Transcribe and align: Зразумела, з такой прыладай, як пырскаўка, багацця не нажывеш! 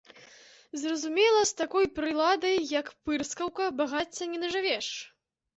Зразумела, 0.83 1.41
з 1.49 1.59
такой 1.59 1.85
прыладай, 1.99 2.57
як 2.79 2.91
пырскаўка, 3.11 3.63
багацця 3.83 4.23
не 4.33 4.39
нажывеш! 4.47 4.87